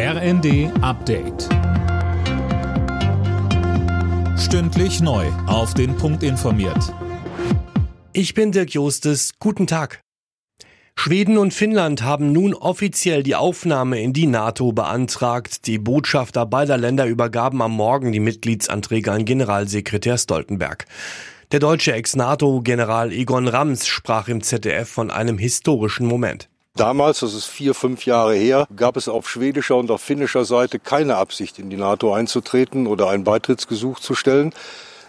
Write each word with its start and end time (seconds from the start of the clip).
RND 0.00 0.70
Update. 0.80 1.48
Stündlich 4.38 5.00
neu. 5.00 5.26
Auf 5.48 5.74
den 5.74 5.96
Punkt 5.96 6.22
informiert. 6.22 6.94
Ich 8.12 8.32
bin 8.32 8.52
Dirk 8.52 8.70
Jostes. 8.70 9.32
Guten 9.40 9.66
Tag. 9.66 10.00
Schweden 10.94 11.36
und 11.36 11.52
Finnland 11.52 12.02
haben 12.02 12.30
nun 12.30 12.54
offiziell 12.54 13.24
die 13.24 13.34
Aufnahme 13.34 14.00
in 14.00 14.12
die 14.12 14.28
NATO 14.28 14.70
beantragt. 14.70 15.66
Die 15.66 15.78
Botschafter 15.78 16.46
beider 16.46 16.78
Länder 16.78 17.06
übergaben 17.06 17.60
am 17.60 17.72
Morgen 17.72 18.12
die 18.12 18.20
Mitgliedsanträge 18.20 19.10
an 19.10 19.24
Generalsekretär 19.24 20.16
Stoltenberg. 20.16 20.86
Der 21.50 21.58
deutsche 21.58 21.92
Ex-NATO-General 21.92 23.10
Egon 23.10 23.48
Rams 23.48 23.88
sprach 23.88 24.28
im 24.28 24.44
ZDF 24.44 24.88
von 24.88 25.10
einem 25.10 25.38
historischen 25.38 26.06
Moment. 26.06 26.48
Damals, 26.78 27.18
das 27.18 27.34
ist 27.34 27.46
vier, 27.46 27.74
fünf 27.74 28.06
Jahre 28.06 28.36
her, 28.36 28.68
gab 28.76 28.96
es 28.96 29.08
auf 29.08 29.28
schwedischer 29.28 29.74
und 29.74 29.90
auf 29.90 30.00
finnischer 30.00 30.44
Seite 30.44 30.78
keine 30.78 31.16
Absicht, 31.16 31.58
in 31.58 31.70
die 31.70 31.76
NATO 31.76 32.14
einzutreten 32.14 32.86
oder 32.86 33.08
ein 33.08 33.24
Beitrittsgesuch 33.24 33.98
zu 33.98 34.14
stellen. 34.14 34.54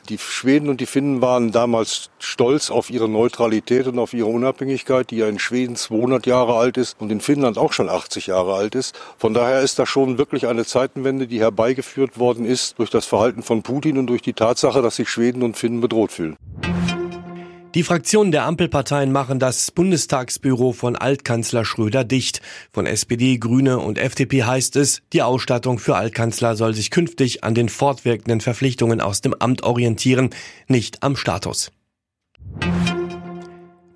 Die 0.09 0.17
Schweden 0.17 0.69
und 0.69 0.81
die 0.81 0.87
Finnen 0.87 1.21
waren 1.21 1.51
damals 1.51 2.09
stolz 2.17 2.71
auf 2.71 2.89
ihre 2.89 3.07
Neutralität 3.07 3.85
und 3.85 3.99
auf 3.99 4.15
ihre 4.15 4.29
Unabhängigkeit, 4.29 5.11
die 5.11 5.17
ja 5.17 5.27
in 5.27 5.37
Schweden 5.37 5.75
200 5.75 6.25
Jahre 6.25 6.55
alt 6.55 6.77
ist 6.77 6.99
und 6.99 7.11
in 7.11 7.21
Finnland 7.21 7.59
auch 7.59 7.71
schon 7.71 7.87
80 7.87 8.25
Jahre 8.25 8.55
alt 8.55 8.73
ist. 8.73 8.97
Von 9.19 9.35
daher 9.35 9.61
ist 9.61 9.77
das 9.77 9.87
schon 9.87 10.17
wirklich 10.17 10.47
eine 10.47 10.65
Zeitenwende, 10.65 11.27
die 11.27 11.39
herbeigeführt 11.39 12.17
worden 12.17 12.45
ist 12.45 12.79
durch 12.79 12.89
das 12.89 13.05
Verhalten 13.05 13.43
von 13.43 13.61
Putin 13.61 13.99
und 13.99 14.07
durch 14.07 14.23
die 14.23 14.33
Tatsache, 14.33 14.81
dass 14.81 14.95
sich 14.95 15.09
Schweden 15.09 15.43
und 15.43 15.55
Finnen 15.55 15.81
bedroht 15.81 16.11
fühlen. 16.11 16.35
Die 17.75 17.83
Fraktionen 17.83 18.31
der 18.31 18.45
Ampelparteien 18.45 19.11
machen 19.11 19.37
das 19.37 19.69
Bundestagsbüro 19.69 20.73
von 20.73 20.95
Altkanzler 20.95 21.63
Schröder 21.63 22.03
dicht. 22.03 22.41
Von 22.71 22.87
SPD, 22.87 23.37
Grüne 23.37 23.77
und 23.77 23.99
FDP 23.99 24.43
heißt 24.43 24.75
es, 24.75 25.03
die 25.13 25.21
Ausstattung 25.21 25.77
für 25.77 25.95
Altkanzler 25.95 26.55
soll 26.55 26.73
sich 26.73 26.89
künftig 26.89 27.43
an 27.43 27.53
den 27.53 27.69
fortwirkenden 27.69 28.41
Verpflichtungen 28.41 29.01
aus 29.01 29.21
dem 29.21 29.35
Amt 29.35 29.61
orientieren, 29.61 30.31
nicht 30.67 31.03
am 31.03 31.15
Status. 31.15 31.71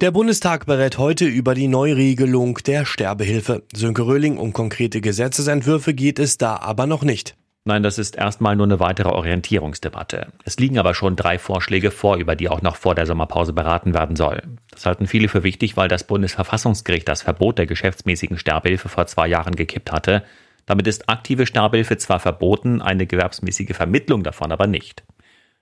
Der 0.01 0.11
Bundestag 0.11 0.67
berät 0.67 0.99
heute 0.99 1.25
über 1.25 1.55
die 1.55 1.67
Neuregelung 1.67 2.59
der 2.67 2.85
Sterbehilfe. 2.85 3.63
Sönke 3.73 4.05
Röhling 4.05 4.37
um 4.37 4.53
konkrete 4.53 5.01
Gesetzesentwürfe 5.01 5.95
geht 5.95 6.19
es 6.19 6.37
da 6.37 6.57
aber 6.57 6.85
noch 6.85 7.01
nicht. 7.01 7.35
Nein, 7.65 7.81
das 7.81 7.97
ist 7.97 8.17
erstmal 8.17 8.57
nur 8.57 8.65
eine 8.65 8.81
weitere 8.81 9.07
Orientierungsdebatte. 9.07 10.33
Es 10.43 10.57
liegen 10.57 10.77
aber 10.77 10.93
schon 10.93 11.15
drei 11.15 11.39
Vorschläge 11.39 11.91
vor, 11.91 12.17
über 12.17 12.35
die 12.35 12.49
auch 12.49 12.61
noch 12.61 12.75
vor 12.75 12.93
der 12.93 13.05
Sommerpause 13.05 13.53
beraten 13.53 13.93
werden 13.93 14.17
soll. 14.17 14.41
Das 14.69 14.85
halten 14.85 15.07
viele 15.07 15.29
für 15.29 15.43
wichtig, 15.43 15.77
weil 15.77 15.87
das 15.87 16.03
Bundesverfassungsgericht 16.03 17.07
das 17.07 17.21
Verbot 17.21 17.57
der 17.57 17.65
geschäftsmäßigen 17.65 18.37
Sterbehilfe 18.37 18.89
vor 18.89 19.07
zwei 19.07 19.27
Jahren 19.27 19.55
gekippt 19.55 19.93
hatte. 19.93 20.23
Damit 20.65 20.87
ist 20.87 21.07
aktive 21.07 21.45
Sterbehilfe 21.45 21.95
zwar 21.95 22.19
verboten, 22.19 22.81
eine 22.81 23.07
gewerbsmäßige 23.07 23.75
Vermittlung 23.75 24.23
davon 24.23 24.51
aber 24.51 24.67
nicht. 24.67 25.03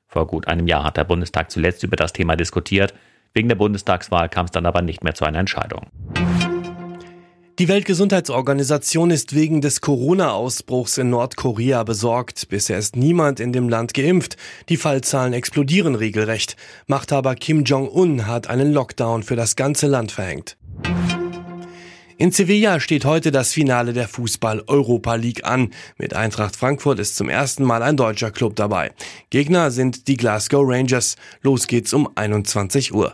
Vor 0.08 0.26
gut 0.26 0.48
einem 0.48 0.66
Jahr 0.66 0.84
hat 0.84 0.98
der 0.98 1.04
Bundestag 1.04 1.52
zuletzt 1.52 1.84
über 1.84 1.98
das 1.98 2.14
Thema 2.14 2.36
diskutiert. 2.36 2.96
Wegen 3.34 3.48
der 3.48 3.56
Bundestagswahl 3.56 4.28
kam 4.28 4.46
es 4.46 4.52
dann 4.52 4.66
aber 4.66 4.82
nicht 4.82 5.04
mehr 5.04 5.14
zu 5.14 5.24
einer 5.24 5.40
Entscheidung. 5.40 5.88
Die 7.62 7.68
Weltgesundheitsorganisation 7.68 9.12
ist 9.12 9.36
wegen 9.36 9.62
des 9.62 9.82
Corona-Ausbruchs 9.82 10.98
in 10.98 11.12
Nordkorea 11.12 11.84
besorgt. 11.84 12.50
Bisher 12.50 12.80
ist 12.80 12.96
niemand 12.96 13.40
in 13.40 13.54
dem 13.54 13.70
Land 13.70 13.94
geimpft. 13.94 14.36
Die 14.68 14.78
Fallzahlen 14.78 15.34
explodieren 15.34 15.94
regelrecht. 15.94 16.56
Machthaber 16.88 17.36
Kim 17.36 17.64
Jong-un 17.64 18.26
hat 18.26 18.50
einen 18.50 18.74
Lockdown 18.74 19.22
für 19.22 19.36
das 19.36 19.56
ganze 19.56 19.86
Land 19.86 20.12
verhängt. 20.12 20.58
In 22.18 22.32
Sevilla 22.32 22.80
steht 22.80 23.06
heute 23.06 23.30
das 23.30 23.54
Finale 23.54 23.94
der 23.94 24.08
Fußball-Europa 24.08 25.14
League 25.14 25.46
an. 25.46 25.70
Mit 26.00 26.16
Eintracht 26.16 26.56
Frankfurt 26.56 26.98
ist 26.98 27.16
zum 27.16 27.30
ersten 27.30 27.64
Mal 27.64 27.84
ein 27.84 27.96
deutscher 27.96 28.32
Club 28.32 28.56
dabei. 28.56 28.92
Gegner 29.30 29.70
sind 29.70 30.08
die 30.08 30.18
Glasgow 30.18 30.64
Rangers. 30.66 31.16
Los 31.44 31.68
geht's 31.68 31.94
um 31.94 32.10
21 32.16 32.92
Uhr. 32.92 33.14